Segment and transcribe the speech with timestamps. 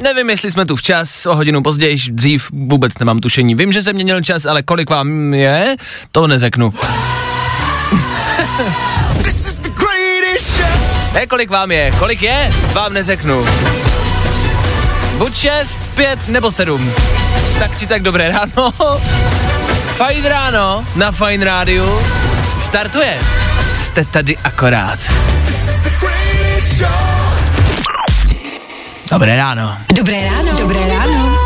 [0.00, 3.54] Nevím, jestli jsme tu včas, o hodinu později, dřív vůbec nemám tušení.
[3.54, 5.76] Vím, že jsem měnil čas, ale kolik vám je,
[6.12, 6.74] to neřeknu.
[11.14, 13.46] Ne, kolik vám je, kolik je, vám neřeknu.
[15.18, 16.92] Buď šest, pět nebo sedm.
[17.58, 18.72] Tak či tak dobré ráno.
[19.96, 22.00] Fajn ráno na Fajn rádiu.
[22.60, 23.18] Startuje.
[23.76, 24.98] Jste tady akorát.
[29.20, 29.76] Dobré ráno.
[29.94, 30.58] Dobré ráno.
[30.58, 31.38] Dobré ráno.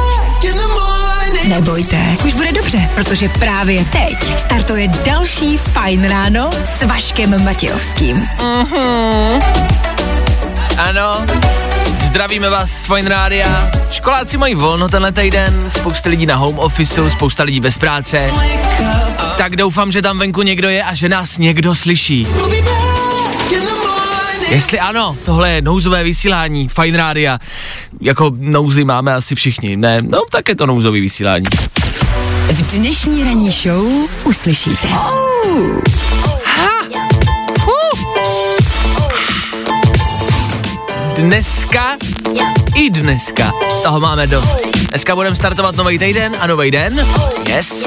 [1.48, 8.28] Nebojte, už bude dobře, protože právě teď startuje další Fajn ráno s Vaškem Matějovským.
[10.78, 11.22] Ano,
[12.04, 13.70] zdravíme vás z Fine Rádia.
[13.90, 18.30] Školáci mají volno tenhle týden, spousta lidí na home officeu, spousta lidí bez práce.
[19.36, 22.26] Tak doufám, že tam venku někdo je a že nás někdo slyší.
[24.48, 27.38] Jestli ano, tohle je nouzové vysílání Fine Rádia.
[28.00, 30.02] Jako nouzy máme asi všichni, ne?
[30.02, 31.44] No, tak je to nouzový vysílání.
[32.52, 33.86] V dnešní ranní show
[34.26, 34.88] uslyšíte.
[41.16, 41.96] Dneska
[42.76, 44.58] i dneska toho máme dost.
[44.88, 47.06] Dneska budeme startovat nový týden a nový den.
[47.48, 47.84] Yes.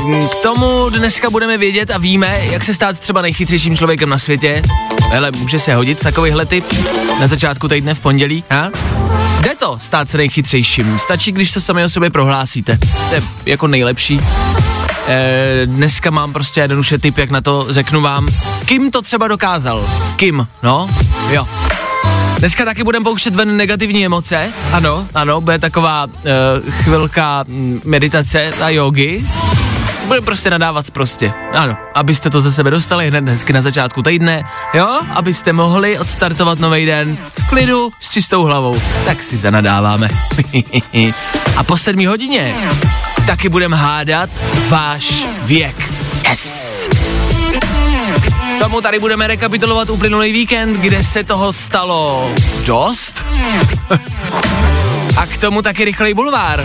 [0.00, 4.62] K tomu dneska budeme vědět a víme, jak se stát třeba nejchytřejším člověkem na světě.
[5.10, 6.64] Hele, může se hodit takovýhle typ
[7.20, 8.70] na začátku týdne v pondělí, ha?
[9.40, 10.98] Jde to stát se nejchytřejším.
[10.98, 12.78] Stačí, když to sami o sobě prohlásíte.
[13.08, 14.20] To je jako nejlepší.
[15.08, 18.28] E, dneska mám prostě jednoduše tip, jak na to řeknu vám.
[18.64, 19.90] Kim to třeba dokázal?
[20.16, 20.90] Kim, no?
[21.30, 21.46] Jo.
[22.38, 24.52] Dneska taky budeme pouštět ven negativní emoce.
[24.72, 26.12] Ano, ano, bude taková uh,
[26.70, 29.24] chvilka mm, meditace a jogy.
[30.10, 31.32] Budeme prostě nadávat prostě.
[31.54, 34.44] Ano, abyste to ze sebe dostali hned hezky na začátku týdne,
[34.74, 35.00] jo?
[35.14, 38.82] Abyste mohli odstartovat nový den v klidu, s čistou hlavou.
[39.04, 40.08] Tak si zanadáváme.
[41.56, 42.54] a po sedmí hodině
[43.26, 44.30] taky budeme hádat
[44.68, 45.92] váš věk.
[46.28, 46.88] Yes!
[48.58, 52.30] Tomu tady budeme rekapitulovat uplynulý víkend, kde se toho stalo
[52.66, 53.24] dost.
[55.16, 56.64] A k tomu taky rychlej bulvár.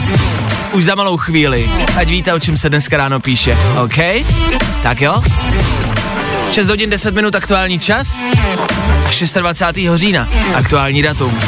[0.75, 1.69] Už za malou chvíli.
[1.97, 3.57] Ať víte, o čem se dneska ráno píše.
[3.83, 3.97] OK?
[4.83, 5.23] Tak jo?
[6.51, 8.23] 6 hodin 10 minut aktuální čas
[9.35, 9.87] a 26.
[9.95, 11.39] října aktuální datum.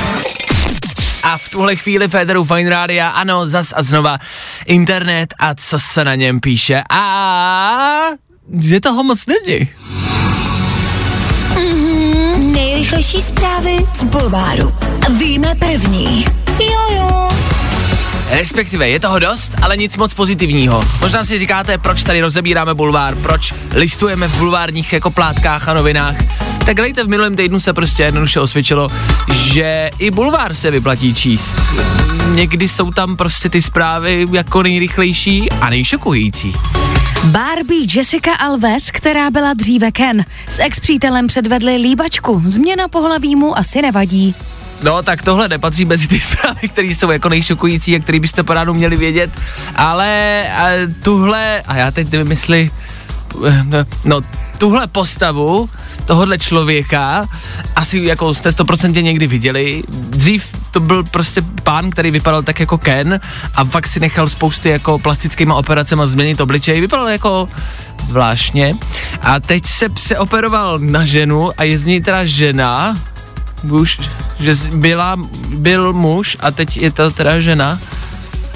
[1.23, 4.17] A v tuhle chvíli Federu Fine Rádia, ano, zas a znova
[4.65, 6.83] internet a co se na něm píše.
[6.89, 8.09] A
[8.59, 9.69] že toho moc není.
[12.51, 14.75] Nejrychlejší zprávy z Bulváru.
[15.19, 16.25] Víme první.
[16.59, 17.27] Jojo.
[18.29, 20.83] Respektive je toho dost, ale nic moc pozitivního.
[21.01, 26.15] Možná si říkáte, proč tady rozebíráme bulvár, proč listujeme v bulvárních jako plátkách a novinách.
[26.65, 28.89] Tak dejte, v minulém týdnu se prostě jednoduše osvědčilo,
[29.33, 31.57] že i bulvár se vyplatí číst.
[32.33, 36.53] Někdy jsou tam prostě ty zprávy jako nejrychlejší a nejšokující.
[37.23, 42.41] Barbie Jessica Alves, která byla dříve Ken, s ex-přítelem předvedli líbačku.
[42.45, 44.35] Změna pohlaví mu asi nevadí.
[44.81, 48.53] No, tak tohle nepatří mezi ty zprávy, které jsou jako nejšokující a které byste po
[48.53, 49.31] ránu měli vědět,
[49.75, 50.69] ale a
[51.03, 52.71] tuhle, a já teď jestli,
[54.05, 54.21] no,
[54.57, 55.69] tuhle postavu
[56.05, 57.27] tohohle člověka
[57.75, 59.83] asi jako jste 100% někdy viděli.
[59.89, 63.19] Dřív to byl prostě pán, který vypadal tak jako Ken
[63.55, 66.81] a fakt si nechal spousty jako plastickýma operacemi změnit obličej.
[66.81, 67.49] Vypadal jako
[68.03, 68.75] zvláštně.
[69.21, 72.97] A teď se přeoperoval na ženu a je z něj teda žena,
[73.63, 73.99] už,
[74.39, 75.15] že byla,
[75.47, 77.79] byl muž a teď je to teda žena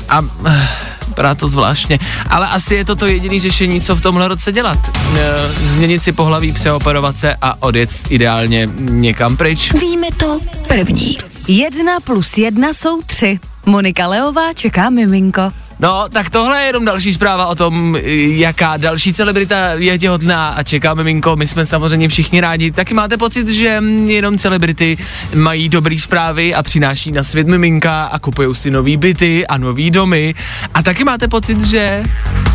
[0.10, 0.68] a eh,
[1.12, 2.00] vypadá to zvláštně.
[2.30, 4.80] Ale asi je to to jediné řešení, co v tomhle roce dělat.
[5.18, 9.72] E, změnit si pohlaví, přeoperovat se a odjet ideálně někam pryč.
[9.74, 11.18] Víme to první.
[11.48, 13.40] Jedna plus jedna jsou tři.
[13.66, 15.52] Monika Leová čeká miminko.
[15.82, 20.64] No, tak tohle je jenom další zpráva o tom, jaká další celebrita je těhotná a
[20.64, 21.36] čeká miminko.
[21.36, 22.72] My jsme samozřejmě všichni rádi.
[22.72, 24.98] Taky máte pocit, že mm, jenom celebrity
[25.36, 29.92] mají dobrý zprávy a přináší na svět miminka a kupují si nový byty a nový
[29.92, 30.36] domy.
[30.74, 32.04] A taky máte pocit, že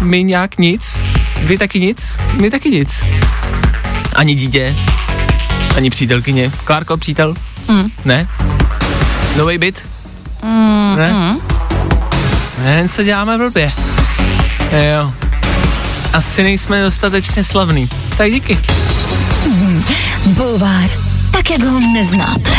[0.00, 1.05] my nějak nic,
[1.43, 3.05] vy taky nic, my taky nic.
[4.17, 4.76] Ani dítě,
[5.76, 6.52] ani přítelkyně.
[6.64, 7.34] Klárko, přítel?
[7.69, 7.90] Hmm.
[8.05, 8.28] Ne?
[9.37, 9.82] Nový byt?
[10.96, 11.37] Ne?
[12.66, 13.72] Ne, co děláme blbě.
[14.92, 15.12] Jo.
[16.12, 17.88] Asi nejsme dostatečně slavný.
[18.16, 18.58] Tak díky.
[20.26, 20.90] Bulvár,
[21.30, 22.50] tak jak ho neznáte.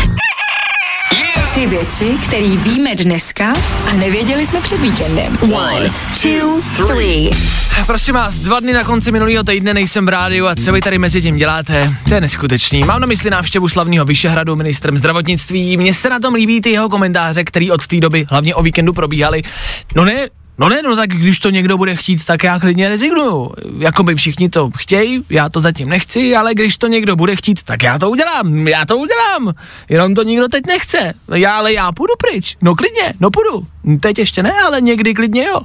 [1.52, 3.54] Tři věci, které víme dneska
[3.92, 5.38] a nevěděli jsme před víkendem.
[5.42, 7.30] One, two, three.
[7.86, 10.98] Prosím vás, dva dny na konci minulého týdne nejsem v rádiu a co vy tady
[10.98, 11.94] mezi tím děláte?
[12.10, 12.80] To je neskutečný.
[12.84, 15.78] Mám na mysli návštěvu slavného Vyšehradu ministrem zdravotnictví.
[15.78, 18.94] Mně se na tom líbí ty jeho komentáře, který od té doby, hlavně o víkendu,
[18.94, 19.44] probíhaly.
[19.96, 20.28] No ne,
[20.60, 23.52] No ne, no tak když to někdo bude chtít, tak já klidně rezignuju.
[23.80, 27.84] Jakoby všichni to chtějí, já to zatím nechci, ale když to někdo bude chtít, tak
[27.84, 29.54] já to udělám, já to udělám.
[29.90, 31.14] Jenom to nikdo teď nechce.
[31.36, 32.58] Já, ale já půjdu pryč.
[32.62, 33.68] No klidně, no půjdu.
[34.00, 35.62] Teď ještě ne, ale někdy klidně jo.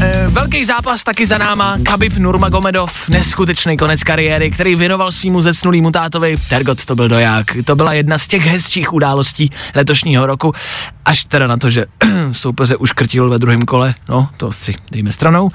[0.00, 5.90] E, velký zápas taky za náma, Khabib Nurmagomedov, neskutečný konec kariéry, který věnoval svýmu zesnulýmu
[5.90, 7.46] tátovi, Tergot to byl doják.
[7.64, 10.54] To byla jedna z těch hezčích událostí letošního roku,
[11.04, 11.86] až teda na to, že
[12.32, 15.50] soupeře uškrtil ve druhém kole, no to si dejme stranou.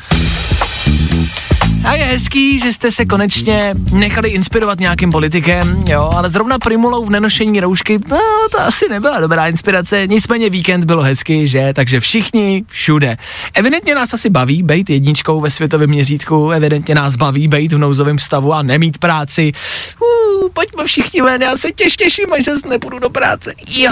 [1.85, 7.05] A je hezký, že jste se konečně nechali inspirovat nějakým politikem, jo, ale zrovna Primulou
[7.05, 8.17] v nenošení roušky, no,
[8.51, 13.17] to asi nebyla dobrá inspirace, nicméně víkend bylo hezký, že, takže všichni všude.
[13.53, 18.19] Evidentně nás asi baví být jedničkou ve světovém měřítku, evidentně nás baví být v nouzovém
[18.19, 19.51] stavu a nemít práci.
[19.99, 23.53] Uh, pojďme všichni ven, já se těž těším, až zase nepůjdu do práce.
[23.67, 23.91] Jo.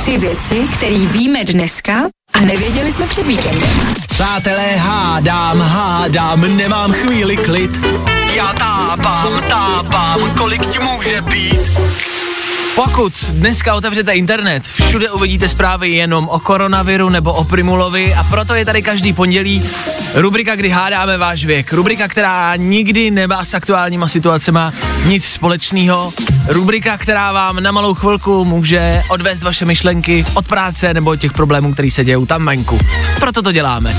[0.00, 2.02] Tři věci, které víme dneska
[2.40, 3.70] a nevěděli jsme před víkendem.
[4.06, 7.70] Přátelé, hádám, hádám, nemám chvíli klid.
[8.34, 11.80] Já tápám, tápám, kolik ti může být.
[12.74, 18.54] Pokud dneska otevřete internet, všude uvidíte zprávy jenom o koronaviru nebo o Primulovi a proto
[18.54, 19.64] je tady každý pondělí
[20.14, 21.72] rubrika, kdy hádáme váš věk.
[21.72, 24.60] Rubrika, která nikdy nemá s aktuálníma situacemi
[25.06, 26.12] nic společného.
[26.48, 31.72] Rubrika, která vám na malou chvilku může odvést vaše myšlenky od práce nebo těch problémů,
[31.72, 32.78] které se dějou tam venku.
[33.20, 33.96] Proto to děláme.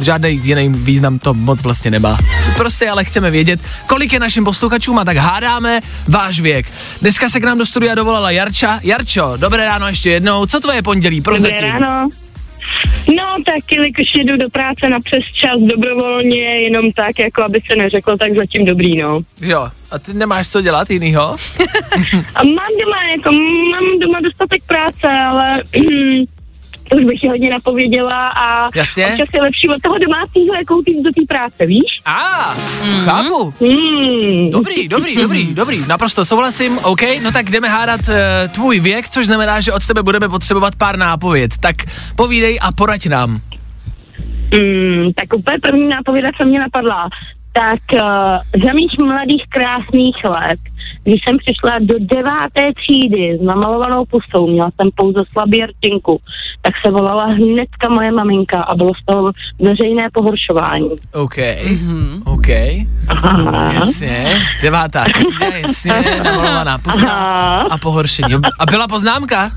[0.00, 2.18] Žádný jiný význam to moc vlastně nemá.
[2.56, 6.66] Prostě ale chceme vědět, kolik je našim posluchačům a tak hádáme váš věk.
[7.00, 8.80] Dneska se k nám do studia dovolala Jarča.
[8.82, 10.46] Jarčo, dobré ráno ještě jednou.
[10.46, 11.20] Co tvoje pondělí?
[11.20, 11.58] Dobré Prozatím.
[11.78, 12.08] ráno.
[13.16, 17.76] No, tak jelikož jedu do práce na přes čas dobrovolně, jenom tak, jako aby se
[17.76, 19.20] neřeklo, tak zatím dobrý, no.
[19.40, 21.22] Jo, a ty nemáš co dělat jinýho?
[22.34, 23.32] A mám doma, jako
[23.72, 25.62] mám doma dostatek práce, ale
[26.88, 29.06] to už bych je hodně napověděla a Jasně.
[29.06, 32.00] občas je lepší od toho domácího, jako jít do té práce, víš?
[32.04, 32.54] A, ah,
[33.04, 33.54] chápu.
[33.60, 34.50] Hmm.
[34.50, 38.14] Dobrý, dobrý, dobrý, dobrý, naprosto souhlasím, OK, no tak jdeme hádat uh,
[38.54, 41.50] tvůj věk, což znamená, že od tebe budeme potřebovat pár nápověd.
[41.60, 41.76] Tak
[42.16, 43.40] povídej a poraď nám.
[44.60, 47.08] Mm, tak úplně první nápověda, co mě napadla,
[47.52, 50.60] tak uh, za mých mladých krásných let,
[51.04, 56.20] když jsem přišla do deváté třídy s namalovanou pusou, měla jsem pouze slabý rtinku,
[56.62, 60.90] tak se volala hnedka moje maminka a bylo z toho veřejné pohoršování.
[61.12, 61.36] OK,
[62.24, 62.48] OK,
[63.08, 63.72] Aha.
[63.72, 67.66] jasně, devátá třída, jasně, namalovaná pusa Aha.
[67.70, 68.34] a pohoršení.
[68.58, 69.50] A byla poznámka?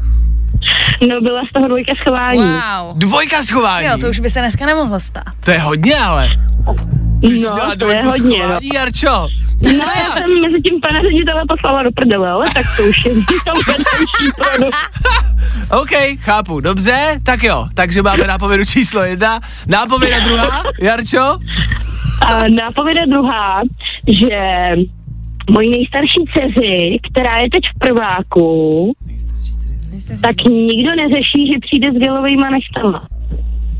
[1.07, 2.39] No byla z toho dvojka schování.
[2.39, 2.97] Wow.
[2.97, 3.87] Dvojka schování.
[3.87, 5.23] Jo, to už by se dneska nemohlo stát.
[5.45, 6.29] To je hodně, ale.
[7.27, 8.47] Ty jsi měla No, to je hodně.
[8.47, 8.59] No.
[8.73, 9.27] Jarčo.
[9.61, 13.11] no já jsem mezi tím pana ředitele poslala do prdele, ale tak to už je.
[15.81, 21.37] OK, chápu, dobře, tak jo, takže máme nápovědu číslo jedna, nápověda druhá, Jarčo?
[22.21, 23.61] A nápověda druhá,
[24.07, 24.39] že
[25.51, 28.93] mojí nejstarší dceři, která je teď v prváku,
[30.21, 33.01] tak nikdo neřeší, že přijde s gelovejma neštama.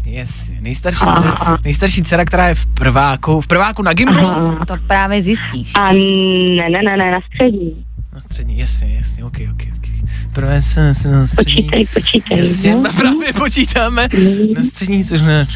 [0.06, 4.28] Yes, nejstarší, dcera, nejstarší dcera, která je v prváku, v prváku na Gimplu.
[4.28, 4.66] Aha.
[4.68, 5.72] To právě zjistíš.
[5.76, 7.86] A ne, ne, ne, ne, na střední.
[8.14, 9.86] Na střední, jasně, jasně, ok, ok, ok.
[10.34, 11.56] Prvé se se na střední.
[11.64, 12.38] Počítej, počítej.
[12.40, 12.84] Jasně, no.
[12.96, 14.08] právě počítáme.
[14.56, 15.48] Na střední, což ne,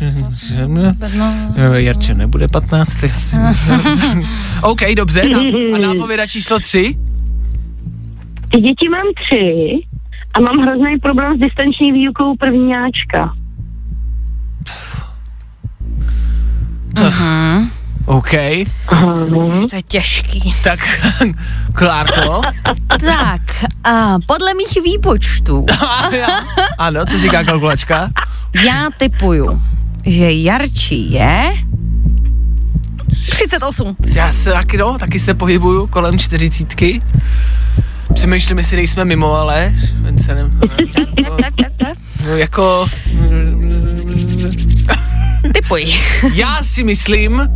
[0.67, 0.93] No.
[1.73, 3.35] Jarče, nebude 15, asi.
[4.63, 5.39] OK, dobře, ná,
[5.75, 6.95] a nápověda číslo 3?
[8.51, 9.77] Ty děti mám tři
[10.33, 13.33] a mám hrozný problém s distanční výukou prvníáčka.
[18.05, 18.31] OK,
[19.69, 20.53] to je těžký.
[20.63, 20.79] tak
[21.73, 22.41] Klárko.
[23.05, 23.41] Tak,
[23.83, 25.65] a podle mých výpočtů,
[26.77, 28.09] ano, co říká kalkulačka?
[28.65, 29.61] já typuju,
[30.05, 31.53] že Jarči je
[33.29, 33.95] 38.
[34.15, 37.01] Já se taky, no, taky se pohybuju kolem čtyřicítky.
[38.13, 39.73] Přemýšlím, jestli nejsme mimo, ale
[40.25, 40.49] se ne,
[41.41, 41.97] Tak, tak, tak.
[42.25, 42.87] no, jako
[45.61, 45.95] Typuj.
[46.33, 47.49] já si myslím,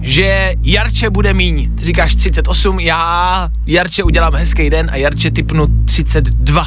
[0.00, 1.76] že Jarče bude míň.
[1.76, 6.66] Ty říkáš 38, já Jarče udělám hezký den a Jarče typnu 32.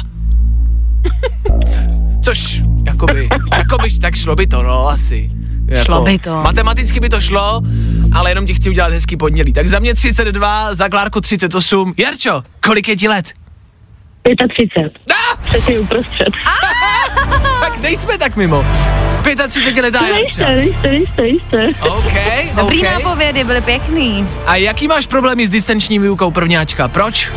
[2.24, 5.30] Což, jakoby, jakoby, tak šlo by to, no, asi.
[5.66, 6.42] Jako, Šlo by to.
[6.42, 7.62] Matematicky by to šlo,
[8.12, 9.52] ale jenom ti chci udělat hezký pondělí.
[9.52, 11.94] Tak za mě 32, za Klárku 38.
[11.96, 13.32] Jarčo, kolik je ti let?
[14.56, 14.92] 35.
[15.10, 16.28] Ah, Přesně uprostřed.
[17.60, 18.64] tak nejsme tak mimo.
[19.36, 20.48] 35 letá Jarča.
[20.48, 21.68] Nejste, nejste, nejste, nejste.
[21.80, 22.12] OK,
[22.56, 22.84] Dobrý OK.
[22.84, 24.28] nápovědy, byly pěkný.
[24.46, 26.88] A jaký máš problémy s distanční výukou prvňáčka?
[26.88, 27.28] Proč?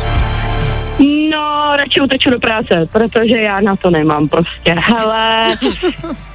[1.30, 4.74] No, radši uteču do práce, protože já na to nemám prostě.
[4.78, 5.56] Hele,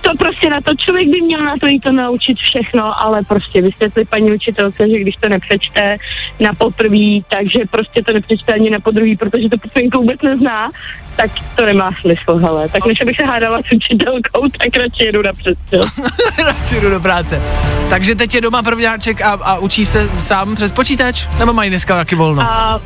[0.00, 3.62] to prostě na to, člověk by měl na to jít to naučit všechno, ale prostě
[3.62, 5.96] vysvětlit paní učitelce, že když to nepřečte
[6.40, 10.70] na poprví, takže prostě to nepřečte ani na podruhý, protože to písmenku vůbec nezná,
[11.16, 12.68] tak to nemá smysl, hele.
[12.68, 15.98] Tak než abych se hádala s učitelkou, tak radši jedu na přesčas.
[16.44, 17.42] Radši jdu do práce.
[17.90, 21.26] Takže teď je doma prvňáček a, a učí se sám přes počítač?
[21.38, 22.42] Nebo mají dneska taky volno?
[22.42, 22.80] A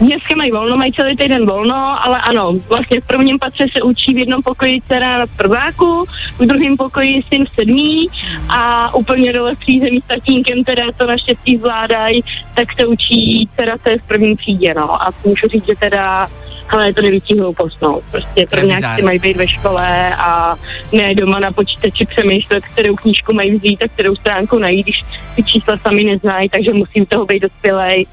[0.00, 4.14] dneska mají volno, mají celý týden volno, ale ano, vlastně v prvním patře se učí
[4.14, 6.04] v jednom pokoji dcera v prváku,
[6.38, 8.08] v druhém pokoji syn v sedmý
[8.48, 12.24] a úplně dole v přízemí s tatínkem, teda to naštěstí zvládají,
[12.54, 15.02] tak se učí dcera, co je v první třídě, no.
[15.02, 16.28] A můžu říct, že teda
[16.68, 18.00] ale to největší hloupost, no.
[18.10, 20.56] Prostě je prvňáci mají být ve škole a
[20.92, 25.04] ne doma na počítači přemýšlet, kterou knížku mají vzít a kterou stránku najít, když
[25.36, 28.06] ty čísla sami neznají, takže musí u toho být dospělej.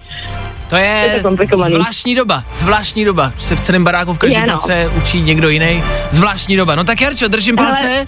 [0.73, 3.33] To je, je to zvláštní doba, zvláštní doba.
[3.39, 4.59] Se v celém baráku v každém no.
[4.97, 5.83] učí někdo jiný.
[6.11, 6.75] Zvláštní doba.
[6.75, 7.67] No tak Jarčo, držím Ale...
[7.67, 8.07] palce.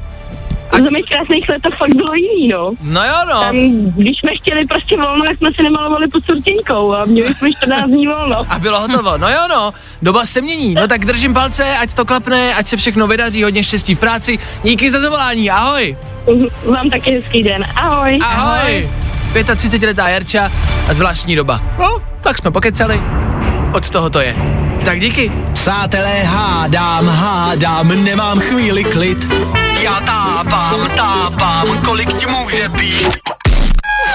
[0.72, 2.72] A to mých krásných let to fakt bylo jiný, no.
[2.82, 3.40] No jo, no.
[3.40, 3.56] Tam,
[3.96, 7.90] když jsme chtěli prostě volno, tak jsme se nemalovali pod surtinkou a měli jsme 14
[7.90, 8.46] dní volno.
[8.50, 9.18] A bylo hotovo.
[9.18, 9.74] No jo, no.
[10.02, 10.74] Doba se mění.
[10.74, 14.40] No tak držím palce, ať to klapne, ať se všechno vydaří, hodně štěstí v práci.
[14.64, 15.98] Díky za zavolání, ahoj.
[16.66, 18.20] Vám taky hezký den, ahoj.
[18.24, 18.60] Ahoj.
[18.62, 19.15] ahoj.
[19.44, 20.52] 35-letá Jarča
[20.90, 21.60] a zvláštní doba.
[21.80, 23.02] No, tak jsme pokecali.
[23.74, 24.36] Od toho to je.
[24.86, 25.32] Tak díky.
[25.54, 29.34] Přátelé, hádám, hádám, nemám chvíli klid.
[29.84, 33.35] Já tápám, tápám, kolik ti může být.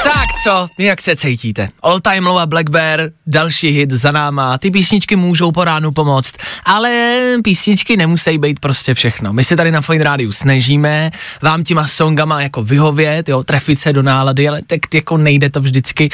[0.05, 1.69] Tak co, jak se cítíte?
[1.83, 5.93] All Time Low a Black Bear, další hit za náma, ty písničky můžou po ránu
[5.93, 9.33] pomoct, ale písničky nemusí být prostě všechno.
[9.33, 11.11] My se tady na Fine Rádiu snažíme
[11.43, 15.61] vám těma songama jako vyhovět, jo, trefit se do nálady, ale tak jako nejde to
[15.61, 16.11] vždycky.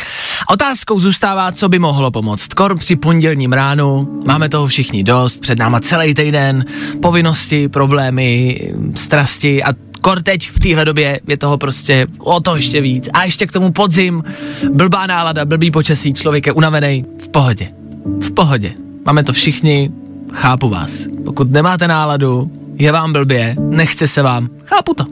[0.48, 2.54] Otázkou zůstává, co by mohlo pomoct.
[2.54, 6.64] Kor při pondělním ránu, máme toho všichni dost, před náma celý týden,
[7.02, 8.58] povinnosti, problémy,
[8.94, 13.08] strasti a kor teď v téhle době je toho prostě o to ještě víc.
[13.12, 14.24] A ještě k tomu podzim,
[14.72, 17.68] blbá nálada, blbý počasí, člověk je unavený, v pohodě.
[18.20, 18.72] V pohodě.
[19.04, 19.90] Máme to všichni,
[20.32, 21.06] chápu vás.
[21.24, 25.04] Pokud nemáte náladu, je vám blbě, nechce se vám, chápu to.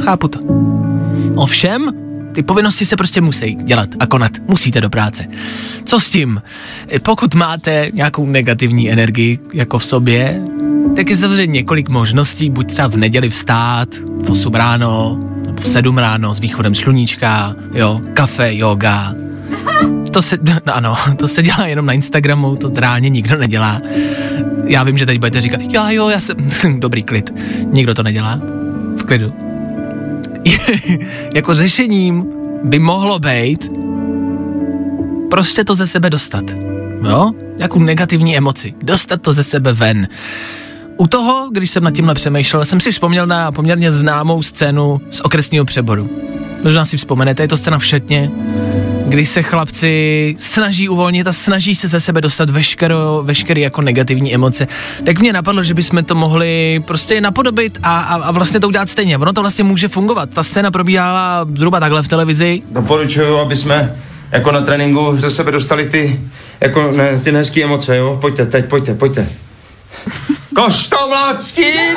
[0.00, 0.38] Chápu to.
[1.34, 1.92] Ovšem,
[2.34, 4.32] ty povinnosti se prostě musí dělat a konat.
[4.48, 5.26] Musíte do práce.
[5.84, 6.42] Co s tím?
[7.02, 10.42] Pokud máte nějakou negativní energii jako v sobě,
[10.96, 13.88] tak je samozřejmě několik možností, buď třeba v neděli vstát,
[14.24, 19.14] v 8 ráno, nebo v 7 ráno s východem sluníčka, jo, kafe, yoga.
[20.12, 23.80] To se, no ano, to se dělá jenom na Instagramu, to reálně nikdo nedělá.
[24.64, 26.36] Já vím, že teď budete říkat, já jo, já jsem,
[26.80, 27.34] dobrý klid.
[27.72, 28.40] Nikdo to nedělá.
[28.96, 29.32] V klidu.
[31.34, 32.24] jako řešením
[32.64, 33.70] by mohlo být
[35.30, 36.44] prostě to ze sebe dostat.
[37.08, 37.32] Jo?
[37.56, 38.74] Nějakou negativní emoci.
[38.82, 40.08] Dostat to ze sebe ven.
[40.96, 45.20] U toho, když jsem nad tímhle přemýšlel, jsem si vzpomněl na poměrně známou scénu z
[45.20, 46.10] okresního přeboru.
[46.64, 48.30] Možná si vzpomenete, je to scéna v Šetně,
[49.06, 54.34] kdy se chlapci snaží uvolnit a snaží se ze sebe dostat veškero, veškeré jako negativní
[54.34, 54.68] emoce.
[55.04, 58.90] Tak mě napadlo, že bychom to mohli prostě napodobit a, a, a vlastně to udělat
[58.90, 59.18] stejně.
[59.18, 60.30] Ono to vlastně může fungovat.
[60.30, 62.62] Ta scéna probíhala zhruba takhle v televizi.
[62.70, 63.96] Doporučuju, aby jsme
[64.32, 66.20] jako na tréninku ze sebe dostali ty,
[66.60, 68.18] jako ne, ty nehezký emoce, jo?
[68.20, 69.28] Pojďte, teď, pojďte, pojďte.
[70.54, 71.96] Koštovlácký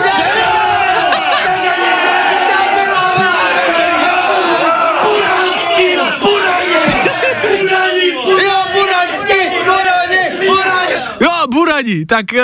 [11.47, 12.39] Burani, tak uh,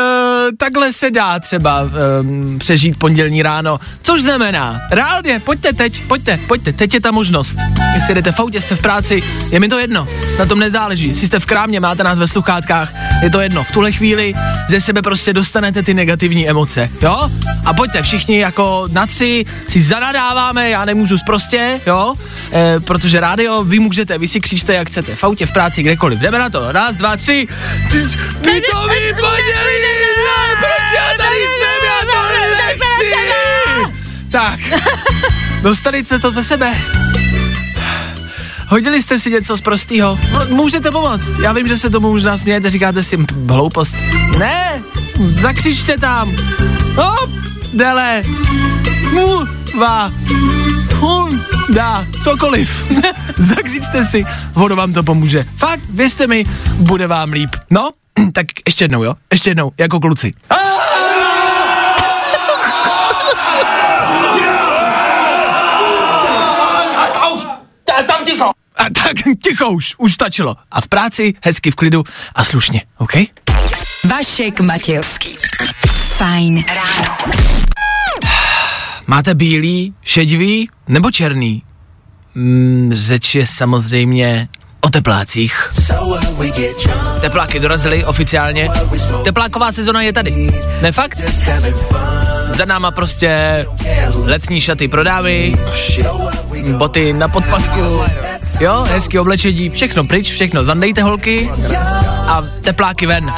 [0.58, 6.74] takhle se dá třeba um, přežít pondělní ráno, což znamená, reálně, pojďte teď, pojďte, pojďte,
[6.74, 7.58] teď je ta možnost.
[7.96, 10.08] Jestli jdete v autě, jste v práci, je mi to jedno,
[10.40, 12.94] na tom nezáleží, jestli jste v krámě, máte nás ve sluchátkách,
[13.24, 14.34] je to jedno, v tuhle chvíli
[14.70, 17.30] ze sebe prostě dostanete ty negativní emoce, jo?
[17.66, 22.14] A pojďte všichni jako naci, si zanadáváme, já nemůžu prostě, jo?
[22.54, 26.20] E, protože rádio vy můžete, vy si křížte jak chcete, v autě, v práci, kdekoliv,
[26.20, 27.48] jdeme na to, raz, dva, tři,
[28.42, 29.78] Ty to podělí,
[30.18, 32.30] ne, proč já tady jsem, já to
[32.66, 33.16] nechci.
[34.32, 34.60] Tak,
[35.62, 36.74] dostanete to ze sebe.
[38.68, 40.20] Hodili jste si něco z prostýho?
[40.50, 41.32] Můžete pomoct.
[41.44, 43.96] Já vím, že se tomu možná smějete, říkáte si "Hm, hloupost.
[44.38, 44.82] Ne,
[45.20, 46.36] zakřičte tam.
[46.96, 47.30] Hop,
[47.74, 48.22] dele.
[49.12, 49.38] Mu,
[49.80, 50.12] va.
[50.96, 51.44] Hun,
[51.74, 52.84] dá, cokoliv.
[53.38, 55.46] Zakřičte si, ono vám to pomůže.
[55.58, 56.44] Fakt, věřte mi,
[56.78, 57.50] bude vám líp.
[57.70, 57.90] No,
[58.34, 59.16] tak ještě jednou, jo?
[59.32, 60.32] Ještě jednou, jako kluci.
[68.78, 69.14] A tak
[69.44, 70.56] ticho už, už stačilo.
[70.72, 72.04] A v práci, hezky v klidu
[72.36, 73.14] a slušně, OK?
[74.10, 75.38] Vašek Matějovský.
[76.18, 77.18] Fajn ráno.
[79.08, 81.64] Máte bílý, šedivý nebo černý?
[82.36, 84.48] Mm, řeč je samozřejmě
[84.82, 85.72] o teplácích.
[87.22, 88.70] Tepláky dorazily oficiálně.
[89.24, 90.52] Tepláková sezona je tady.
[90.82, 91.22] Ne fakt?
[92.54, 93.66] Za náma prostě
[94.24, 95.56] letní šaty pro dámy,
[96.78, 98.02] boty na podpadku,
[98.60, 101.50] jo, hezký oblečení, všechno pryč, všechno zandejte holky
[102.28, 103.34] a tepláky ven.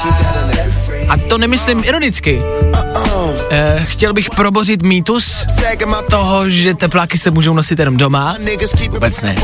[1.09, 2.41] A to nemyslím ironicky.
[3.49, 5.45] Eh, chtěl bych probořit mýtus
[6.09, 8.35] toho, že tepláky se můžou nosit jenom doma.
[8.91, 9.35] Vůbec ne.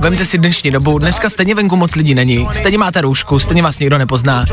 [0.00, 3.78] Vemte si dnešní dobu, dneska stejně venku moc lidí není, stejně máte roušku, stejně vás
[3.78, 4.44] nikdo nepozná,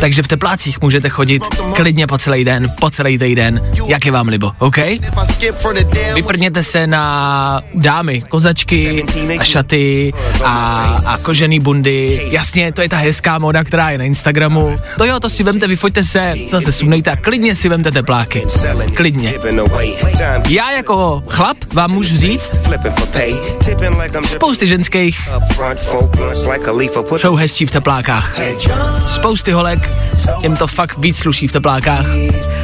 [0.00, 1.42] takže v teplácích můžete chodit
[1.74, 4.76] klidně po celý den, po celý týden, jak je vám libo, OK?
[6.14, 9.04] Vyprněte se na dámy, kozačky
[9.38, 10.12] a šaty
[10.44, 12.28] a, a kožený bundy.
[12.30, 14.76] Jasně, to je ta hezká moda, která je na Instagramu.
[14.98, 18.46] To jo, to si vemte, vyfoďte se, zase sundejte a klidně si vemte tepláky.
[18.94, 19.34] Klidně.
[20.48, 22.52] Já jako chlap vám můžu říct,
[24.24, 25.28] spousty ženských
[27.16, 28.38] jsou hezčí v teplákách.
[29.06, 29.90] Spousty holek,
[30.40, 32.06] těm to fakt víc sluší v teplákách.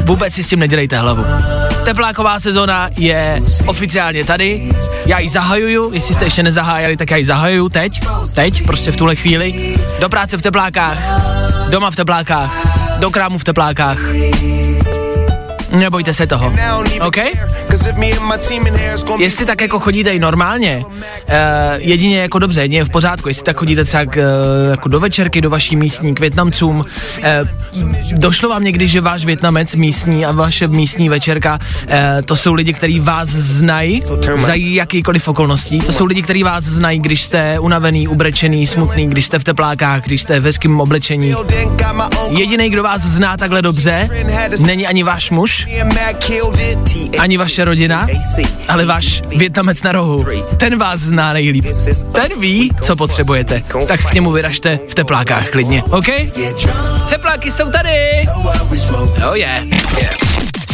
[0.04, 1.24] Vůbec si s tím nedělejte hlavu.
[1.84, 4.70] Tepláková sezóna je oficiálně tady.
[5.06, 8.00] Já ji zahajuju, jestli jste ještě nezahájili, tak já ji zahajuju teď,
[8.34, 9.76] teď, prostě v tuhle chvíli.
[10.00, 10.98] Do práce v teplákách,
[11.70, 13.98] doma v teplákách, do krámu v teplákách.
[15.70, 16.52] Nebojte se toho,
[17.00, 17.16] OK?
[19.18, 20.92] Jestli tak jako chodíte i normálně, uh,
[21.76, 25.40] jedině jako dobře, jedině v pořádku, jestli tak chodíte třeba k, uh, jako do večerky,
[25.40, 26.84] do vaší místní, k Větnamcům, uh,
[28.12, 31.88] došlo vám někdy, že váš Větnamec místní a vaše místní večerka, uh,
[32.24, 34.02] to jsou lidi, kteří vás znají?
[34.36, 39.26] Za jakýkoliv okolností, to jsou lidi, kteří vás znají, když jste unavený, ubrečený, smutný, když
[39.26, 41.34] jste v teplákách, když jste v hezkém oblečení.
[42.28, 44.08] Jediný, kdo vás zná takhle dobře,
[44.60, 45.66] není ani váš muž,
[47.18, 48.06] ani vaše rodina,
[48.68, 50.26] ale váš Větnamec na rohu.
[50.56, 51.64] Ten vás zná nejlíp.
[52.12, 53.62] Ten ví, co potřebujete.
[53.88, 56.06] Tak k němu vyražte v teplákách klidně, OK?
[57.10, 57.98] Tepláky jsou tady!
[59.28, 59.64] Oh yeah.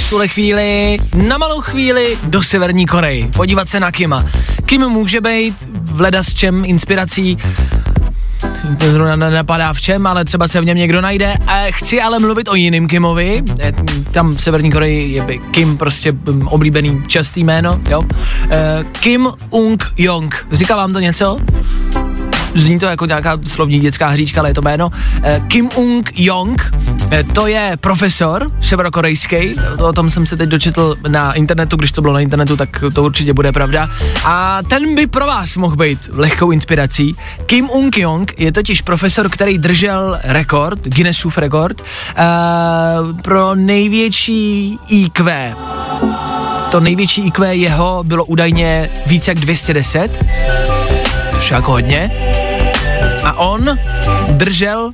[0.08, 3.30] Tuhle chvíli, na malou chvíli do Severní Koreji.
[3.36, 4.24] Podívat se na Kima.
[4.66, 7.38] Kim může být v leda s čem inspirací
[8.80, 11.34] zrovna nenapadá v čem, ale třeba se v něm někdo najde.
[11.46, 13.42] A chci ale mluvit o jiným Kimovi.
[13.60, 13.72] Eh,
[14.10, 18.02] Tam v Severní Koreji je Kim prostě mm, oblíbený častý jméno, jo.
[18.50, 20.46] Eh, Kim Ung Jong.
[20.52, 21.38] Říká vám to něco?
[22.54, 24.90] Zní to jako nějaká slovní dětská hříčka, ale je to jméno.
[25.22, 26.70] Eh, Kim Ung Jong,
[27.10, 29.36] eh, to je profesor severokorejský,
[29.78, 33.02] o tom jsem se teď dočetl na internetu, když to bylo na internetu, tak to
[33.02, 33.90] určitě bude pravda.
[34.24, 37.14] A ten by pro vás mohl být lehkou inspirací.
[37.46, 42.22] Kim Ung Jong je totiž profesor, který držel rekord, Guinnessův rekord, eh,
[43.22, 45.54] pro největší IQ.
[46.70, 50.24] To největší IQ jeho bylo údajně více jak 210,
[51.30, 52.10] což je jako hodně.
[53.24, 53.78] A on
[54.30, 54.90] držel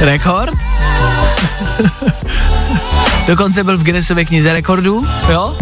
[0.00, 0.54] rekord.
[3.26, 5.56] Dokonce byl v Guinnessově knize rekordů, jo?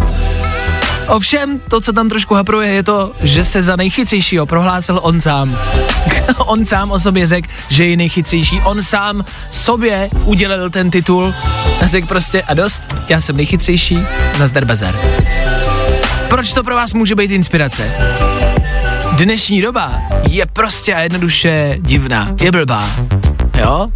[1.09, 5.59] Ovšem, to, co tam trošku hapruje, je to, že se za nejchytřejšího prohlásil on sám.
[6.39, 8.61] on sám o sobě řekl, že je nejchytřejší.
[8.65, 11.35] On sám sobě udělal ten titul
[11.81, 13.99] a řekl prostě a dost, já jsem nejchytřejší,
[14.39, 15.01] nazdar bazar.
[16.29, 17.93] Proč to pro vás může být inspirace?
[19.17, 19.93] Dnešní doba
[20.29, 22.89] je prostě a jednoduše divná, je blbá,
[23.59, 23.89] jo?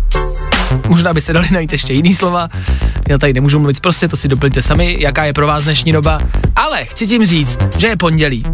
[0.88, 2.48] Možná by se dali najít ještě jiný slova,
[3.09, 6.18] já tady nemůžu mluvit prostě, to si doplňte sami, jaká je pro vás dnešní doba,
[6.56, 8.44] ale chci tím říct, že je pondělí.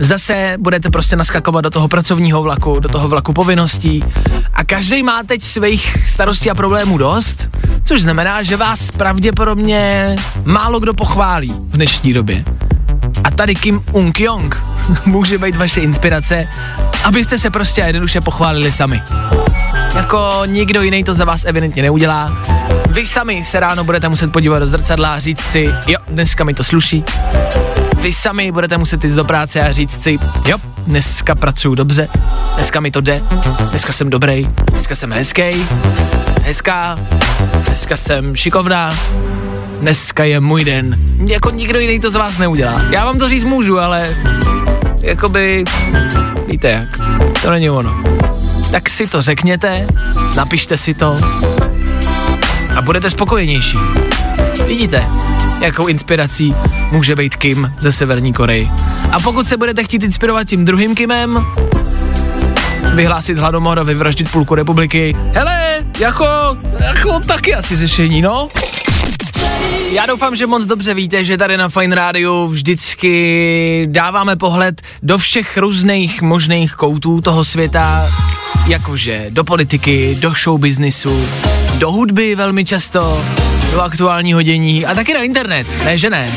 [0.00, 4.04] Zase budete prostě naskakovat do toho pracovního vlaku, do toho vlaku povinností
[4.54, 7.48] a každý má teď svých starostí a problémů dost,
[7.84, 12.44] což znamená, že vás pravděpodobně málo kdo pochválí v dnešní době.
[13.26, 14.56] A tady Kim Ung Jong
[15.06, 16.48] může být vaše inspirace,
[17.04, 19.02] abyste se prostě jednoduše pochválili sami.
[19.94, 22.32] Jako nikdo jiný to za vás evidentně neudělá.
[22.90, 26.54] Vy sami se ráno budete muset podívat do zrcadla a říct si, jo, dneska mi
[26.54, 27.04] to sluší.
[28.02, 32.08] Vy sami budete muset jít do práce a říct si, jo, dneska pracuju dobře,
[32.54, 33.22] dneska mi to jde,
[33.70, 35.66] dneska jsem dobrý, dneska jsem hezký,
[36.42, 36.98] hezká,
[37.64, 38.90] dneska jsem šikovná,
[39.80, 40.98] dneska je můj den.
[41.28, 42.82] Jako nikdo jiný to z vás neudělá.
[42.90, 44.16] Já vám to říct můžu, ale
[45.00, 45.64] jakoby,
[46.48, 46.88] víte jak,
[47.42, 48.00] to není ono.
[48.70, 49.86] Tak si to řekněte,
[50.36, 51.16] napište si to
[52.76, 53.78] a budete spokojenější.
[54.66, 55.04] Vidíte,
[55.60, 56.54] jakou inspirací
[56.92, 58.70] může být Kim ze Severní Koreji.
[59.12, 61.46] A pokud se budete chtít inspirovat tím druhým Kimem,
[62.94, 66.26] vyhlásit hladomor a vyvraždit půlku republiky, hele, jako,
[66.78, 68.48] jako taky asi řešení, no.
[69.90, 75.18] Já doufám, že moc dobře víte, že tady na Fine Radio vždycky dáváme pohled do
[75.18, 78.10] všech různých možných koutů toho světa,
[78.66, 81.28] jakože do politiky, do showbiznisu,
[81.78, 83.24] do hudby velmi často,
[83.72, 86.32] do aktuálního dění a taky na internet, ne že ne.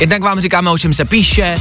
[0.00, 1.54] Jednak vám říkáme, o čem se píše,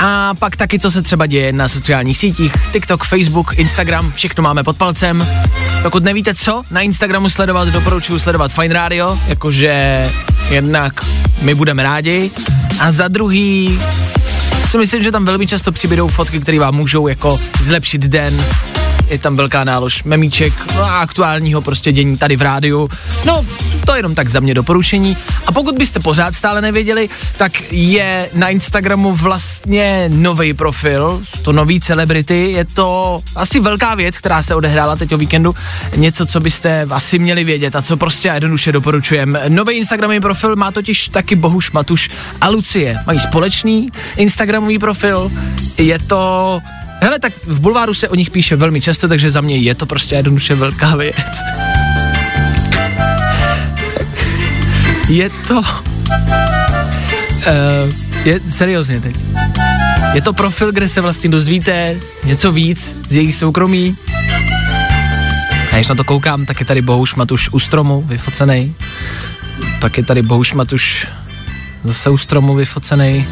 [0.00, 4.64] a pak taky, co se třeba děje na sociálních sítích, TikTok, Facebook, Instagram, všechno máme
[4.64, 5.26] pod palcem.
[5.82, 10.02] Pokud nevíte co, na Instagramu sledovat, doporučuji sledovat Fine Radio, jakože
[10.50, 11.04] jednak
[11.42, 12.30] my budeme rádi.
[12.80, 13.80] A za druhý
[14.70, 18.44] si myslím, že tam velmi často přibydou fotky, které vám můžou jako zlepšit den,
[19.08, 22.88] je tam velká nálož memíček a aktuálního prostě dění tady v rádiu.
[23.24, 23.44] No,
[23.88, 25.16] to jenom tak za mě doporučení.
[25.46, 31.80] A pokud byste pořád stále nevěděli, tak je na Instagramu vlastně nový profil, to nový
[31.80, 35.54] celebrity, je to asi velká věc, která se odehrála teď o víkendu,
[35.96, 39.38] něco, co byste asi měli vědět a co prostě jednoduše doporučujem.
[39.48, 42.98] Nový Instagramový profil má totiž taky Bohuš Matuš a Lucie.
[43.06, 45.32] Mají společný Instagramový profil,
[45.78, 46.60] je to
[47.00, 49.86] Hele, tak v bulváru se o nich píše velmi často, takže za mě je to
[49.86, 51.77] prostě jednoduše velká věc.
[55.08, 55.58] Je to...
[55.60, 55.64] Uh,
[58.24, 59.16] je seriózně teď.
[60.14, 63.96] Je to profil, kde se vlastně dozvíte něco víc z jejich soukromí.
[65.72, 68.74] A když na to koukám, tak je tady Bohuš Matuš u stromu vyfocený.
[69.80, 71.06] Pak je tady Bohuš Matuš
[71.84, 73.26] zase u stromu vyfocený.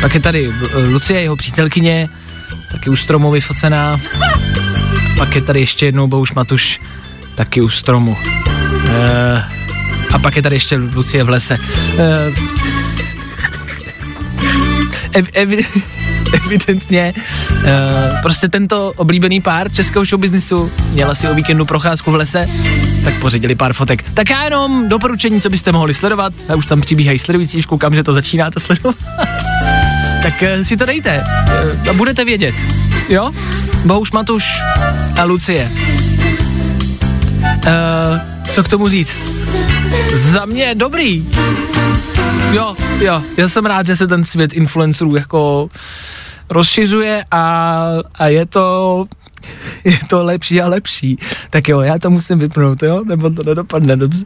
[0.00, 0.52] Pak je tady
[0.90, 2.08] Lucie, jeho přítelkyně,
[2.72, 4.00] taky u stromu vyfocená.
[5.16, 6.80] Pak je tady ještě jednou Bouš Matuš,
[7.34, 8.16] taky u stromu.
[8.88, 9.55] E,
[10.16, 11.58] a pak je tady ještě Lucie v lese.
[15.12, 15.48] Ev, ev,
[16.46, 17.14] evidentně
[17.64, 22.48] e, prostě tento oblíbený pár českého showbiznisu měla si o víkendu procházku v lese,
[23.04, 24.02] tak pořídili pár fotek.
[24.14, 26.32] Tak já jenom doporučení, co byste mohli sledovat.
[26.48, 28.96] A už tam přibíhají sledující, už koukám, že to začínáte sledovat
[30.22, 31.24] tak uh, si to dejte
[31.84, 32.54] uh, a budete vědět.
[33.08, 33.30] Jo?
[33.84, 34.60] Bohuš Matuš
[35.18, 35.70] a Lucie.
[37.66, 39.20] Uh, co k tomu říct?
[40.14, 41.28] Za mě dobrý.
[42.52, 45.68] Jo, jo, já jsem rád, že se ten svět influencerů jako
[46.50, 47.82] rozšiřuje a,
[48.14, 49.06] a je to
[49.84, 51.18] je to lepší a lepší.
[51.50, 53.02] Tak jo, já to musím vypnout, jo?
[53.04, 54.24] Nebo to nedopadne dobře.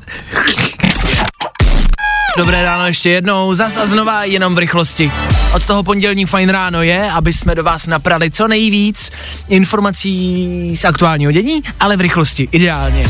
[2.39, 5.13] Dobré ráno ještě jednou, zas a znova jenom v rychlosti.
[5.55, 9.11] Od toho pondělní fajn ráno je, aby jsme do vás naprali co nejvíc
[9.49, 13.05] informací z aktuálního dění, ale v rychlosti, ideálně.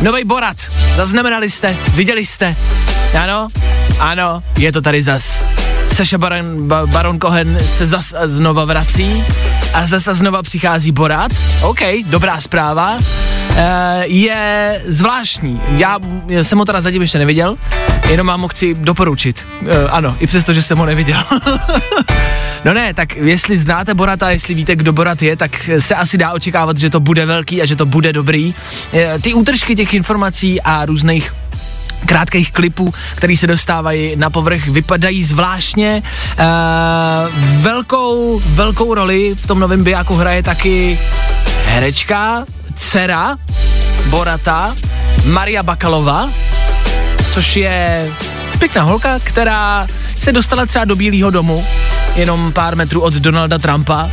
[0.00, 0.56] Nový Borat,
[0.96, 2.56] zaznamenali jste, viděli jste,
[3.22, 3.48] ano,
[4.00, 5.44] ano, je to tady zas.
[5.86, 9.24] Saša Baron, ba, Baron Cohen se zas znova vrací
[9.74, 11.32] a zas a znova přichází Borat.
[11.62, 12.96] OK, dobrá zpráva.
[13.56, 15.60] E, je zvláštní.
[15.76, 17.56] Já jsem ho teda zatím ještě neviděl,
[18.08, 19.46] jenom vám ho chci doporučit.
[19.66, 21.24] E, ano, i přesto, že jsem ho neviděl.
[22.64, 26.32] no ne, tak jestli znáte Borata, jestli víte, kdo Borat je, tak se asi dá
[26.32, 28.54] očekávat, že to bude velký a že to bude dobrý.
[28.94, 31.34] E, ty útržky těch informací a různých
[32.06, 36.02] krátkých klipů, které se dostávají na povrch, vypadají zvláštně.
[36.38, 36.44] E,
[37.60, 40.98] velkou, velkou roli v tom novém bijáku hraje taky
[41.66, 42.44] herečka,
[42.74, 43.36] dcera
[44.06, 44.74] Borata,
[45.24, 46.30] Maria Bakalova,
[47.34, 48.10] což je
[48.58, 49.86] pěkná holka, která
[50.18, 51.64] se dostala třeba do Bílého domu,
[52.14, 54.10] jenom pár metrů od Donalda Trumpa.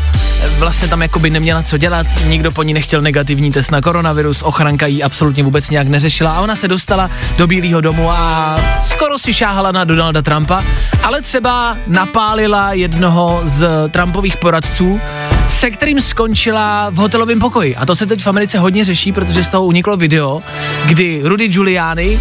[0.57, 4.87] Vlastně tam jakoby neměla co dělat, nikdo po ní nechtěl negativní test na koronavirus, ochranka
[4.87, 9.33] jí absolutně vůbec nějak neřešila a ona se dostala do Bílého domu a skoro si
[9.33, 10.63] šáhala na Donalda Trumpa,
[11.03, 14.99] ale třeba napálila jednoho z Trumpových poradců,
[15.47, 17.75] se kterým skončila v hotelovém pokoji.
[17.75, 20.41] A to se teď v Americe hodně řeší, protože z toho uniklo video,
[20.85, 22.19] kdy Rudy Giuliani,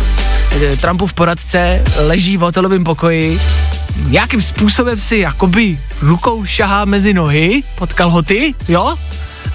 [0.80, 3.40] Trumpův poradce, leží v hotelovém pokoji,
[4.08, 8.94] nějakým způsobem si jakoby rukou šahá mezi nohy pod kalhoty, jo?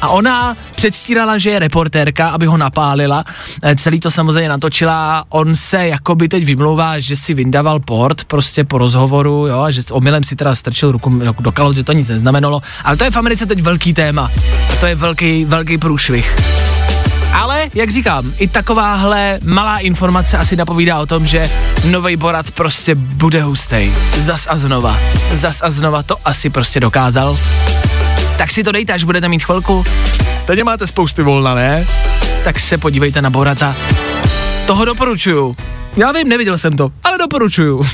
[0.01, 3.23] A ona předstírala, že je reportérka, aby ho napálila.
[3.63, 5.25] Eh, Celý to samozřejmě natočila.
[5.29, 9.81] On se jakoby teď vymlouvá, že si vyndaval port prostě po rozhovoru, jo, a že
[9.91, 12.61] omylem si teda strčil ruku do kalot, že to nic neznamenalo.
[12.83, 14.31] Ale to je v Americe teď velký téma.
[14.73, 16.35] A to je velký, velký průšvih.
[17.33, 21.49] Ale, jak říkám, i takováhle malá informace asi napovídá o tom, že
[21.85, 23.91] nový Borat prostě bude hustý.
[24.17, 24.99] Zas a znova.
[25.33, 27.37] Zas a znova to asi prostě dokázal.
[28.37, 29.85] Tak si to dejte, až budete mít chvilku.
[30.41, 31.85] Stejně máte spousty volna, ne?
[32.43, 33.75] Tak se podívejte na Borata.
[34.67, 35.55] Toho doporučuju.
[35.97, 37.83] Já vím, neviděl jsem to, ale doporučuju.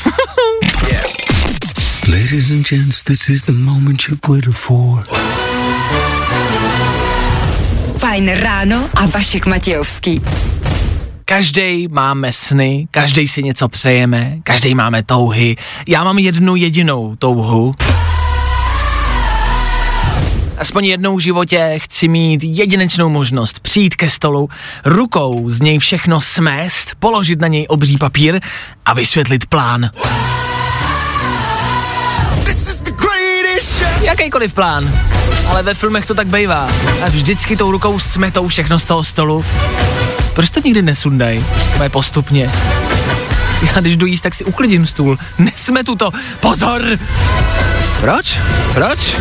[2.08, 5.06] Ladies and gents, this is the moment you've waited for.
[8.10, 10.22] Fajn ráno a Vašek Matějovský.
[11.26, 15.56] Každý máme sny, každý si něco přejeme, každý máme touhy.
[15.88, 17.74] Já mám jednu jedinou touhu.
[20.58, 24.50] Aspoň jednou v životě chci mít jedinečnou možnost přijít ke stolu,
[24.86, 28.39] rukou z něj všechno smést, položit na něj obří papír
[28.86, 29.89] a vysvětlit plán.
[34.10, 34.93] Jakýkoliv plán.
[35.48, 36.69] Ale ve filmech to tak bývá.
[37.06, 39.45] A vždycky tou rukou smetou všechno z toho stolu.
[40.34, 41.43] Proč to nikdy nesundaj?
[41.78, 42.52] Moje postupně.
[43.62, 45.17] Já když jdu jíst, tak si uklidím stůl.
[45.38, 46.12] Nesmetu to.
[46.39, 46.82] Pozor!
[48.02, 48.38] Proč?
[48.74, 49.15] Proč?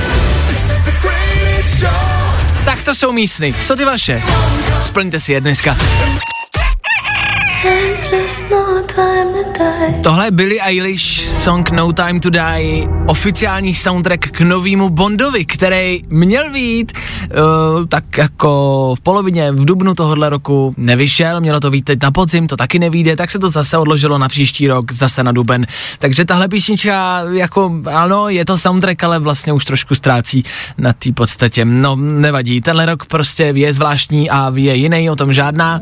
[2.64, 3.54] Tak to jsou mý sny.
[3.64, 4.22] Co ty vaše?
[4.82, 5.76] Splňte si je dneska.
[10.02, 16.00] Tohle je Billie Eilish, song No Time to Die, oficiální soundtrack k novému Bondovi, který
[16.08, 21.84] měl být uh, tak jako v polovině, v dubnu tohohle roku nevyšel, mělo to být
[21.84, 25.22] teď na podzim, to taky nevíde, tak se to zase odložilo na příští rok, zase
[25.22, 25.66] na duben.
[25.98, 30.44] Takže tahle písnička, jako ano, je to soundtrack, ale vlastně už trošku ztrácí
[30.78, 31.64] na té podstatě.
[31.64, 35.80] No, nevadí, tenhle rok prostě je zvláštní a je jiný, o tom žádná.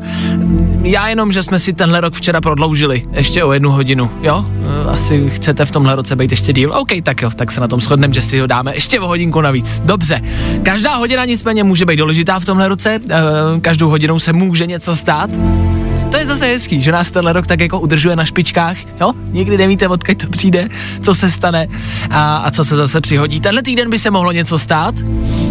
[0.83, 4.45] Já jenom, že jsme si tenhle rok včera prodloužili ještě o jednu hodinu, jo?
[4.85, 6.73] E, Asi chcete v tomhle roce být ještě díl?
[6.73, 9.41] OK, tak jo, tak se na tom shodneme, že si ho dáme ještě o hodinku
[9.41, 9.81] navíc.
[9.85, 10.21] Dobře.
[10.63, 14.95] Každá hodina nicméně může být důležitá v tomhle roce, e, každou hodinou se může něco
[14.95, 15.29] stát.
[16.11, 19.13] To je zase hezký, že nás tenhle rok tak jako udržuje na špičkách, jo?
[19.31, 20.69] Nikdy nevíte, odkud to přijde,
[21.01, 21.67] co se stane
[22.09, 23.41] a, a co se zase přihodí.
[23.41, 24.95] Tenhle týden by se mohlo něco stát.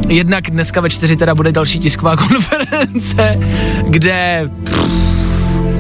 [0.09, 3.39] Jednak dneska ve čtyři teda bude další tisková konference,
[3.89, 4.51] kde...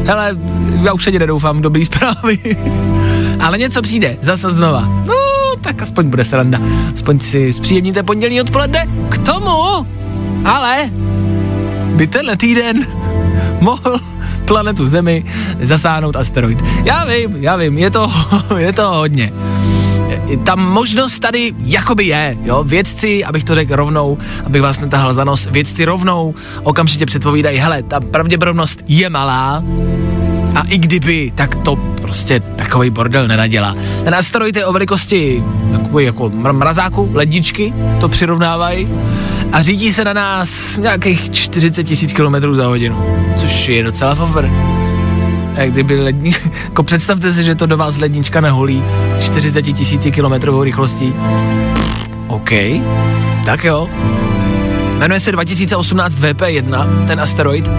[0.07, 0.37] Hele,
[0.83, 2.39] já už ani nedoufám, dobrý zprávy.
[3.41, 4.81] Ale něco přijde, zase znova.
[4.81, 5.15] No,
[5.61, 6.59] tak aspoň bude sranda.
[6.95, 8.87] Aspoň si zpříjemníte pondělí odpoledne.
[9.09, 9.87] K tomu,
[10.45, 10.91] ale
[11.97, 12.87] by tenhle týden
[13.61, 14.01] mohl
[14.45, 15.25] planetu Zemi
[15.61, 16.63] zasáhnout asteroid.
[16.85, 18.13] Já vím, já vím, je to,
[18.57, 19.33] je to hodně.
[20.45, 25.25] Ta možnost tady jakoby je, jo, vědci, abych to řekl rovnou, abych vás netahal za
[25.25, 29.63] nos, vědci rovnou okamžitě předpovídají, hele, ta pravděpodobnost je malá,
[30.55, 33.75] a i kdyby, tak to prostě takový bordel nenadělá.
[34.05, 38.89] Ten asteroid je o velikosti takový jako mr- mrazáku, ledničky, to přirovnávají
[39.53, 43.05] a řídí se na nás nějakých 40 tisíc km za hodinu,
[43.37, 44.76] což je docela fofr.
[45.57, 46.33] Jak kdyby ledni...
[46.65, 48.85] jako představte si, že to do vás lednička neholí
[49.19, 51.15] 40 tisíci kilometrovou rychlostí.
[52.29, 52.51] OK,
[53.45, 53.89] tak jo.
[54.99, 57.71] Jmenuje se 2018 VP1, ten asteroid.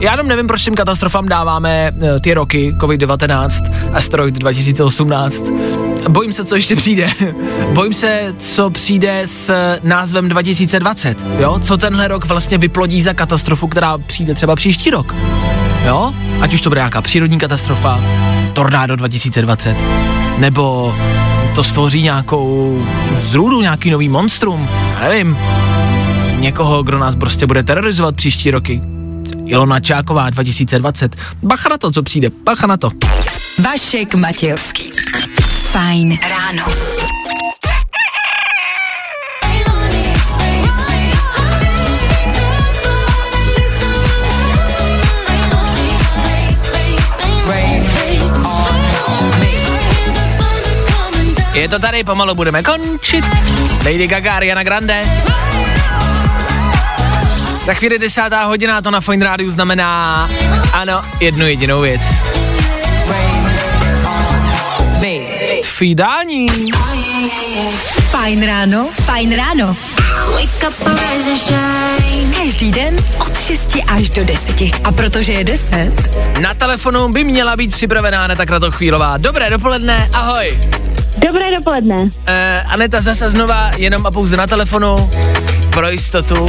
[0.00, 5.44] Já jenom nevím, proč těm katastrofám dáváme eh, ty roky, COVID-19, asteroid 2018.
[6.08, 7.10] Bojím se, co ještě přijde.
[7.72, 11.58] Bojím se, co přijde s názvem 2020, jo?
[11.62, 15.14] Co tenhle rok vlastně vyplodí za katastrofu, která přijde třeba příští rok.
[15.86, 16.14] Jo?
[16.40, 18.00] Ať už to bude nějaká přírodní katastrofa,
[18.52, 19.76] tornádo 2020,
[20.38, 20.94] nebo
[21.54, 22.78] to stvoří nějakou
[23.18, 24.68] zrůdu, nějaký nový monstrum,
[25.00, 25.38] já nevím,
[26.38, 28.80] někoho, kdo nás prostě bude terorizovat příští roky.
[29.46, 31.16] Ilona Čáková 2020.
[31.42, 32.90] Bacha na to, co přijde, bacha na to.
[33.62, 34.90] Vašek Matějovský.
[35.72, 36.93] Fajn ráno.
[51.54, 53.24] Je to tady, pomalu budeme končit.
[53.84, 55.02] Lady Gaga, Ariana Grande.
[57.66, 60.28] Za chvíli desátá hodina to na Fine Rádiu znamená,
[60.72, 62.02] ano, jednu jedinou věc.
[65.64, 66.48] Stvídání.
[68.10, 69.76] Fajn ráno, fajn ráno.
[72.36, 74.60] Každý den od 6 až do 10.
[74.84, 75.90] A protože je 10,
[76.40, 79.16] Na telefonu by měla být připravená Aneta Kratochvílová.
[79.16, 80.58] Dobré dopoledne, ahoj.
[81.16, 81.96] Dobré dopoledne.
[81.96, 85.10] Uh, Aneta zase znova jenom a pouze na telefonu
[85.70, 86.46] pro jistotu.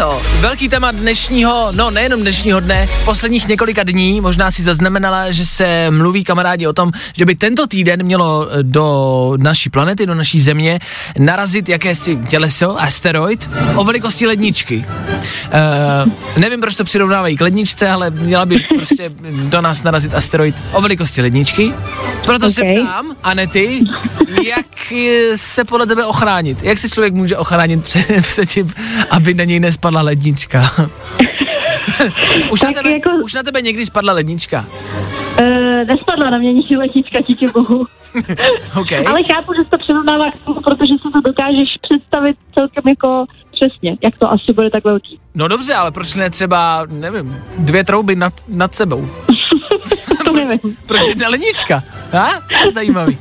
[0.00, 5.46] To velký téma dnešního, no nejenom dnešního dne, posledních několika dní, možná si zaznamenala, že
[5.46, 10.14] se mluví kamarádi o tom, že by tento týden mělo eh, do naší planety, do
[10.14, 10.80] naší země
[11.18, 14.84] narazit jakési těleso, asteroid, o velikosti ledničky.
[14.86, 20.56] Uh, nevím, proč to přirovnávají k ledničce, ale měla by prostě do nás narazit asteroid
[20.72, 21.74] o velikosti ledničky.
[22.24, 22.50] Proto okay.
[22.50, 23.80] se ptám, Anety,
[24.44, 26.62] jak eh, se podle tebe ochránit?
[26.62, 28.72] Jak se člověk může ochránit před, tím,
[29.10, 30.70] aby na něj nespadla lednička?
[32.50, 34.64] už, na tebe, jako- už na tebe někdy spadla lednička?
[35.40, 35.46] Uh,
[35.86, 37.86] nespadla na mě nikdy letnička, díky bohu.
[38.80, 38.92] OK.
[38.92, 43.24] Ale chápu, že se to přirovnává k tomu, protože si to dokážeš představit celkem jako
[43.52, 45.20] přesně, jak to asi bude tak velký.
[45.34, 49.08] No dobře, ale proč ne třeba, nevím, dvě trouby nad, nad sebou?
[50.24, 50.76] To nevím.
[50.86, 51.82] Proč jedna lednička?
[52.64, 53.18] Je zajímavý.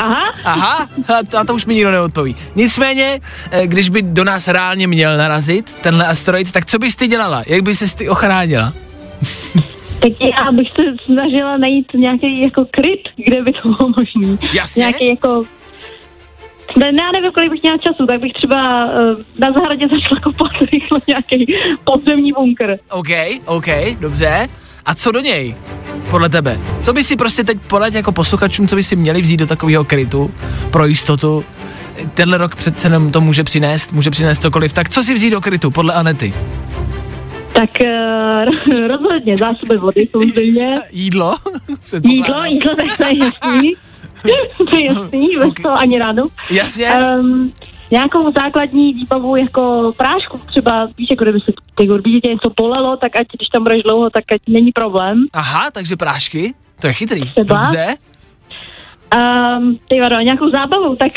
[0.00, 2.36] Aha, Aha, a to, a to už mi nikdo neodpoví.
[2.56, 7.06] Nicméně, eh, když by do nás reálně měl narazit tenhle asteroid, tak co bys ty
[7.06, 7.42] dělala?
[7.46, 8.72] Jak by ses ty ochránila?
[10.00, 14.38] tak já bych se snažila najít nějaký jako kryt, kde by to bylo možný.
[14.52, 14.80] Jasně.
[14.80, 15.44] Nějaký jako
[16.76, 18.92] ne, já nevím, kolik bych měla času, tak bych třeba uh,
[19.38, 22.76] na zahradě začala kopat rychle nějaký podzemní bunkr.
[22.90, 23.08] OK,
[23.46, 23.66] OK,
[24.00, 24.48] dobře.
[24.86, 25.54] A co do něj?
[26.10, 26.60] Podle tebe.
[26.82, 29.84] Co by si prostě teď poradil jako posluchačům, co by si měli vzít do takového
[29.84, 30.30] krytu
[30.70, 31.44] pro jistotu?
[32.14, 34.72] Tenhle rok přece jenom to může přinést, může přinést cokoliv.
[34.72, 36.34] Tak co si vzít do krytu, podle Anety?
[37.52, 40.78] Tak uh, rozhodně zásoby vody samozřejmě.
[40.90, 41.34] Jídlo?
[42.04, 43.72] Jídlo, jídlo, tak to je jasný.
[44.70, 45.60] to je jasný, bez Ok.
[45.60, 46.28] toho ani ráno.
[46.50, 46.90] Jasně?
[47.20, 47.52] Um,
[47.90, 53.16] nějakou základní výbavu jako prášku třeba, víš, jako kdyby se ty určitě něco polelo, tak
[53.16, 55.24] ať když tam budeš dlouho, tak ať není problém.
[55.32, 56.54] Aha, takže prášky?
[56.80, 57.20] To je chytrý.
[57.20, 57.56] Třeba?
[57.56, 57.96] Dobře.
[59.14, 61.12] Um, ty vado, nějakou zábavu, tak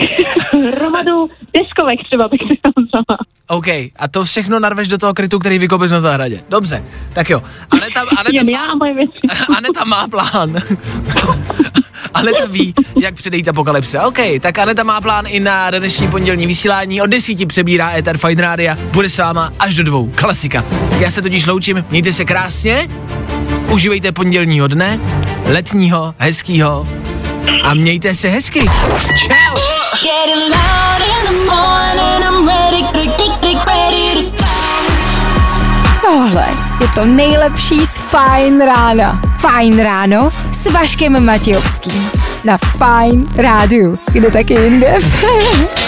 [0.75, 3.19] hromadu deskovek třeba bych si tam vzala.
[3.47, 3.67] OK,
[3.99, 6.41] a to všechno narveš do toho krytu, který vykopeš na zahradě.
[6.49, 6.83] Dobře,
[7.13, 7.43] tak jo.
[7.71, 9.19] Aneta, Aneta, Jen já a moje věci.
[9.57, 10.55] Aneta má plán.
[12.13, 13.99] Aneta ví, jak předejít apokalypse.
[13.99, 17.01] OK, tak Aneta má plán i na dnešní pondělní vysílání.
[17.01, 18.77] Od desíti přebírá Ether Fine Rádia.
[18.91, 20.11] Bude s váma až do dvou.
[20.15, 20.65] Klasika.
[20.99, 21.85] Já se totiž loučím.
[21.89, 22.89] Mějte se krásně.
[23.69, 24.99] Užívejte pondělního dne.
[25.45, 26.87] Letního, hezkýho.
[27.63, 28.59] A mějte se hezky.
[29.15, 29.53] Čau.
[30.03, 34.43] Getting loud in the morning, I'm ready, ready, ready to
[36.01, 39.21] Tohle je to nejlepší z Fajn rána.
[39.39, 42.09] Fajn ráno s Vaškem Matějovským.
[42.43, 43.99] Na Fajn rádiu.
[44.11, 44.97] Kde taky jinde?